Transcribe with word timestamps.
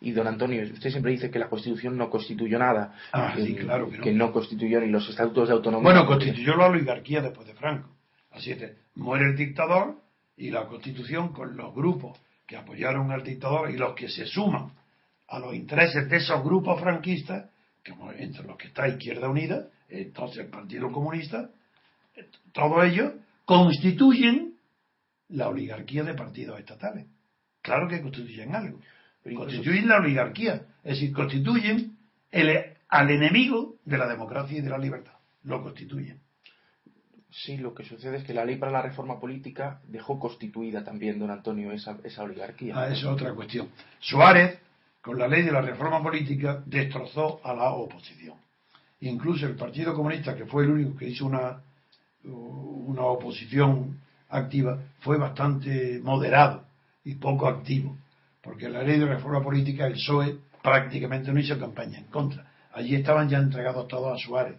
Y 0.00 0.12
don 0.12 0.26
Antonio, 0.26 0.62
usted 0.62 0.90
siempre 0.90 1.12
dice 1.12 1.30
que 1.30 1.38
la 1.38 1.48
Constitución 1.48 1.96
no 1.96 2.08
constituyó 2.08 2.58
nada. 2.58 2.94
Ah, 3.12 3.34
que, 3.36 3.44
sí, 3.44 3.54
claro 3.54 3.90
que 3.90 3.98
no. 3.98 4.04
que 4.04 4.12
no 4.12 4.32
constituyó 4.32 4.80
ni 4.80 4.88
los 4.88 5.08
estatutos 5.08 5.48
de 5.48 5.54
autonomía. 5.54 5.92
Bueno, 5.92 6.06
constituyó 6.06 6.56
la 6.56 6.66
oligarquía 6.66 7.20
después 7.20 7.46
de 7.46 7.54
Franco. 7.54 7.90
Así 8.30 8.52
es, 8.52 8.76
muere 8.94 9.26
el 9.26 9.36
dictador 9.36 10.00
y 10.36 10.50
la 10.50 10.66
constitución 10.66 11.32
con 11.32 11.56
los 11.56 11.74
grupos 11.74 12.18
que 12.46 12.56
apoyaron 12.56 13.10
al 13.10 13.22
dictador 13.22 13.70
y 13.70 13.76
los 13.76 13.94
que 13.94 14.08
se 14.08 14.26
suman 14.26 14.72
a 15.28 15.38
los 15.38 15.54
intereses 15.54 16.08
de 16.08 16.16
esos 16.16 16.42
grupos 16.42 16.80
franquistas, 16.80 17.50
entre 18.18 18.44
los 18.44 18.56
que 18.56 18.68
está 18.68 18.88
Izquierda 18.88 19.28
Unida, 19.28 19.68
entonces 19.88 20.44
el 20.44 20.50
Partido 20.50 20.90
Comunista, 20.90 21.50
todos 22.52 22.84
ellos 22.84 23.12
constituyen 23.44 24.54
la 25.28 25.48
oligarquía 25.48 26.02
de 26.02 26.14
partidos 26.14 26.58
estatales. 26.58 27.06
Claro 27.62 27.88
que 27.88 28.00
constituyen 28.00 28.54
algo. 28.54 28.80
Pero 29.22 29.36
Constituyen 29.36 29.88
la 29.88 29.98
oligarquía, 29.98 30.62
es 30.82 30.94
decir, 30.94 31.12
constituyen 31.12 31.96
el- 32.30 32.64
al 32.88 33.10
enemigo 33.10 33.76
de 33.84 33.98
la 33.98 34.06
democracia 34.08 34.58
y 34.58 34.60
de 34.62 34.70
la 34.70 34.78
libertad. 34.78 35.12
Lo 35.44 35.62
constituyen. 35.62 36.18
Sí, 37.30 37.56
lo 37.58 37.74
que 37.74 37.84
sucede 37.84 38.16
es 38.16 38.24
que 38.24 38.34
la 38.34 38.44
ley 38.44 38.56
para 38.56 38.72
la 38.72 38.82
reforma 38.82 39.20
política 39.20 39.80
dejó 39.86 40.18
constituida 40.18 40.82
también, 40.82 41.18
don 41.18 41.30
Antonio, 41.30 41.70
esa, 41.70 41.96
esa 42.02 42.24
oligarquía. 42.24 42.74
Ah, 42.76 42.86
eso 42.88 43.08
es 43.08 43.14
otra 43.14 43.32
cuestión. 43.34 43.68
Suárez, 44.00 44.58
con 45.00 45.16
la 45.18 45.28
ley 45.28 45.42
de 45.42 45.52
la 45.52 45.60
reforma 45.60 46.02
política, 46.02 46.62
destrozó 46.66 47.40
a 47.44 47.54
la 47.54 47.70
oposición. 47.70 48.34
Incluso 49.00 49.46
el 49.46 49.54
Partido 49.54 49.94
Comunista, 49.94 50.34
que 50.34 50.44
fue 50.44 50.64
el 50.64 50.70
único 50.70 50.96
que 50.96 51.08
hizo 51.08 51.24
una, 51.24 51.62
una 52.24 53.02
oposición 53.02 54.00
activa, 54.28 54.78
fue 55.00 55.16
bastante 55.16 56.00
moderado 56.02 56.64
y 57.04 57.14
poco 57.14 57.46
activo. 57.48 57.96
Porque 58.42 58.68
la 58.68 58.82
ley 58.82 58.98
de 58.98 59.06
reforma 59.06 59.42
política, 59.42 59.86
el 59.86 59.94
PSOE 59.94 60.38
prácticamente 60.62 61.32
no 61.32 61.40
hizo 61.40 61.58
campaña 61.58 61.98
en 61.98 62.06
contra. 62.06 62.46
Allí 62.72 62.94
estaban 62.94 63.28
ya 63.28 63.38
entregados 63.38 63.88
todos 63.88 64.14
a 64.14 64.24
Suárez 64.24 64.56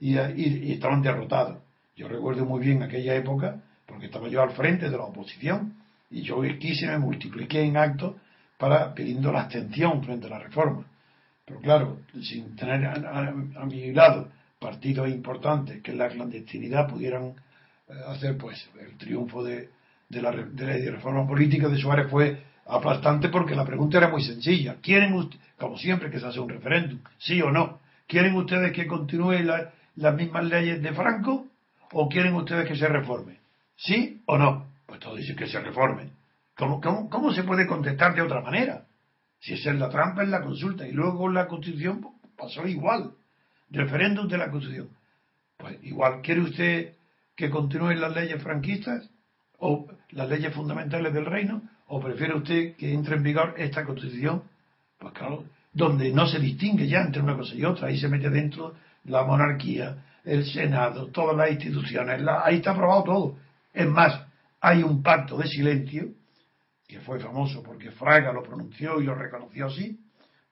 y, 0.00 0.18
y- 0.18 0.72
estaban 0.72 1.02
derrotados. 1.02 1.58
Yo 1.96 2.08
recuerdo 2.08 2.44
muy 2.44 2.60
bien 2.60 2.82
aquella 2.82 3.14
época, 3.14 3.60
porque 3.86 4.06
estaba 4.06 4.28
yo 4.28 4.42
al 4.42 4.50
frente 4.50 4.90
de 4.90 4.96
la 4.96 5.04
oposición, 5.04 5.74
y 6.10 6.22
yo 6.22 6.40
quise, 6.58 6.86
me 6.86 6.98
multipliqué 6.98 7.62
en 7.62 7.76
actos 7.76 8.14
para 8.58 8.94
pidiendo 8.94 9.32
la 9.32 9.42
abstención 9.42 10.02
frente 10.04 10.26
a 10.26 10.30
la 10.30 10.38
reforma. 10.38 10.86
Pero 11.44 11.60
claro, 11.60 12.00
sin 12.22 12.56
tener 12.56 12.84
a, 12.86 13.32
mi 13.64 13.92
lado 13.92 14.28
partidos 14.58 15.08
importantes 15.08 15.82
que 15.82 15.92
en 15.92 15.98
la 15.98 16.08
clandestinidad 16.08 16.88
pudieran 16.88 17.34
eh, 17.88 17.92
hacer 18.08 18.36
pues 18.36 18.68
el 18.80 18.96
triunfo 18.96 19.44
de, 19.44 19.70
de 20.08 20.22
la, 20.22 20.32
de 20.32 20.90
reforma 20.90 21.26
política 21.26 21.68
de 21.68 21.78
Suárez 21.78 22.08
fue 22.10 22.42
aplastante 22.68 23.28
porque 23.28 23.54
la 23.54 23.64
pregunta 23.64 23.98
era 23.98 24.08
muy 24.08 24.22
sencilla. 24.22 24.76
¿Quieren 24.82 25.12
ustedes, 25.14 25.44
como 25.58 25.78
siempre 25.78 26.10
que 26.10 26.18
se 26.20 26.26
hace 26.26 26.40
un 26.40 26.48
referéndum, 26.48 26.98
sí 27.18 27.40
o 27.42 27.50
no, 27.50 27.80
quieren 28.06 28.34
ustedes 28.36 28.72
que 28.72 28.86
continúe 28.86 29.38
la- 29.40 29.72
las 29.96 30.14
mismas 30.14 30.44
leyes 30.44 30.82
de 30.82 30.92
Franco 30.92 31.46
o 31.92 32.08
quieren 32.08 32.34
ustedes 32.34 32.68
que 32.68 32.76
se 32.76 32.88
reforme? 32.88 33.38
¿Sí 33.76 34.22
o 34.26 34.36
no? 34.38 34.66
Pues 34.86 35.00
todos 35.00 35.18
dicen 35.18 35.36
que 35.36 35.46
se 35.46 35.60
reforme. 35.60 36.10
¿Cómo, 36.56 36.80
cómo, 36.80 37.10
cómo 37.10 37.32
se 37.32 37.42
puede 37.44 37.66
contestar 37.66 38.14
de 38.14 38.22
otra 38.22 38.40
manera? 38.40 38.84
Si 39.40 39.54
esa 39.54 39.70
es 39.70 39.78
la 39.78 39.90
trampa 39.90 40.22
en 40.22 40.30
la 40.30 40.40
consulta 40.42 40.86
y 40.88 40.92
luego 40.92 41.28
la 41.28 41.46
Constitución 41.46 42.06
pasó 42.36 42.66
igual. 42.66 43.12
Referéndum 43.70 44.28
de 44.28 44.38
la 44.38 44.50
Constitución. 44.50 44.88
Pues 45.58 45.78
igual, 45.82 46.20
¿quiere 46.22 46.40
usted 46.42 46.94
que 47.34 47.50
continúen 47.50 48.00
las 48.00 48.14
leyes 48.14 48.42
franquistas 48.42 49.10
o 49.58 49.86
las 50.10 50.28
leyes 50.28 50.54
fundamentales 50.54 51.12
del 51.12 51.26
reino? 51.26 51.62
¿O 51.88 52.00
prefiere 52.00 52.34
usted 52.34 52.76
que 52.76 52.92
entre 52.92 53.16
en 53.16 53.22
vigor 53.22 53.54
esta 53.56 53.84
Constitución? 53.84 54.42
Pues 54.98 55.12
claro, 55.12 55.44
donde 55.72 56.10
no 56.10 56.26
se 56.26 56.38
distingue 56.38 56.88
ya 56.88 57.02
entre 57.02 57.22
una 57.22 57.36
cosa 57.36 57.54
y 57.54 57.64
otra, 57.64 57.88
ahí 57.88 57.98
se 57.98 58.08
mete 58.08 58.30
dentro 58.30 58.74
la 59.04 59.22
monarquía, 59.22 60.04
el 60.24 60.44
Senado, 60.44 61.08
todas 61.08 61.36
las 61.36 61.50
instituciones, 61.50 62.20
ahí 62.42 62.56
está 62.56 62.72
aprobado 62.72 63.04
todo. 63.04 63.38
Es 63.72 63.86
más, 63.86 64.26
hay 64.60 64.82
un 64.82 65.02
pacto 65.02 65.36
de 65.36 65.46
silencio, 65.46 66.08
que 66.88 67.00
fue 67.00 67.20
famoso 67.20 67.62
porque 67.62 67.92
Fraga 67.92 68.32
lo 68.32 68.42
pronunció 68.42 69.00
y 69.00 69.04
lo 69.04 69.14
reconoció 69.14 69.66
así, 69.66 70.00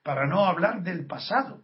para 0.02 0.26
no 0.26 0.44
hablar 0.44 0.82
del 0.82 1.06
pasado, 1.06 1.62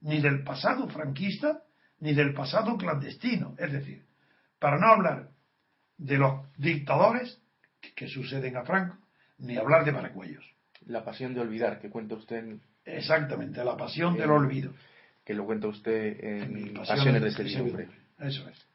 ni 0.00 0.20
del 0.20 0.44
pasado 0.44 0.88
franquista, 0.88 1.62
ni 2.00 2.14
del 2.14 2.34
pasado 2.34 2.76
clandestino. 2.76 3.54
Es 3.58 3.72
decir, 3.72 4.04
para 4.58 4.78
no 4.78 4.86
hablar 4.88 5.30
de 5.96 6.18
los 6.18 6.46
dictadores 6.56 7.40
que 7.96 8.06
suceden 8.06 8.56
a 8.56 8.64
Franco, 8.64 8.96
ni 9.38 9.56
hablar 9.56 9.84
de 9.84 9.92
paracuellos. 9.92 10.44
La 10.86 11.04
pasión 11.04 11.34
de 11.34 11.40
olvidar, 11.40 11.80
que 11.80 11.90
cuenta 11.90 12.14
usted 12.14 12.36
en- 12.38 12.60
Exactamente, 12.84 13.62
la 13.64 13.76
pasión 13.76 14.16
del 14.16 14.30
olvido. 14.30 14.72
que 15.24 15.34
lo 15.34 15.44
cuenta 15.44 15.68
usted 15.68 16.24
en 16.24 16.56
En 16.68 16.74
Pasiones 16.74 17.22
de 17.22 17.30
Servidumbre. 17.32 17.86
Servidumbre. 17.86 18.28
Eso 18.28 18.48
es. 18.48 18.67